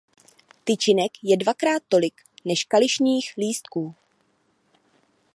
Tyčinek 0.63 1.11
je 1.23 1.37
dvakrát 1.37 1.83
tolik 1.87 2.21
než 2.45 2.63
kališních 2.63 3.33
lístků. 3.37 3.95